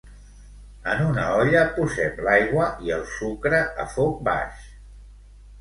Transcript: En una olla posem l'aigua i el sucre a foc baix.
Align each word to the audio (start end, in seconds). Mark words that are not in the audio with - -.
En 0.93 1.03
una 1.07 1.25
olla 1.41 1.61
posem 1.75 2.17
l'aigua 2.29 2.71
i 2.87 2.95
el 2.97 3.07
sucre 3.13 3.63
a 3.85 3.87
foc 3.95 4.21
baix. 4.31 4.69